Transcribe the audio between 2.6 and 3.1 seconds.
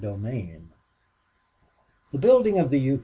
the U.